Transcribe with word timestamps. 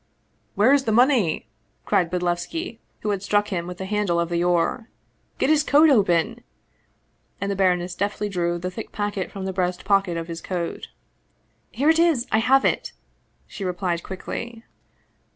"Where 0.55 0.73
is 0.73 0.85
the 0.85 0.91
money?" 0.91 1.47
cried 1.85 2.09
Bodlevski, 2.09 2.79
who 3.01 3.11
had 3.11 3.21
struck 3.21 3.49
him 3.49 3.67
with 3.67 3.77
the 3.77 3.85
handle 3.85 4.19
of 4.19 4.29
the 4.29 4.43
oar." 4.43 4.89
Get 5.37 5.51
his 5.51 5.63
coat 5.63 5.91
open!" 5.91 6.41
and 7.39 7.51
the 7.51 7.55
baroness 7.55 7.93
deftly 7.93 8.27
drew 8.27 8.57
the 8.57 8.71
thick 8.71 8.91
packet 8.91 9.29
from 9.31 9.45
the 9.45 9.53
breast 9.53 9.85
pocket 9.85 10.17
of 10.17 10.27
his 10.27 10.41
coat. 10.41 10.87
"Here 11.69 11.91
it 11.91 11.99
is! 11.99 12.25
I 12.31 12.39
have 12.39 12.65
it!" 12.65 12.93
she 13.45 13.63
replied 13.63 14.01
quickly. 14.01 14.63